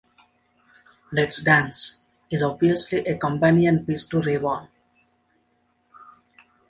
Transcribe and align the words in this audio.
"Let's 1.11 1.43
Dance" 1.43 2.01
is 2.31 2.41
obviously 2.41 3.05
a 3.05 3.15
companion-piece 3.19 4.05
to 4.05 4.19
"Rave 4.23 4.43
On! 4.45 4.67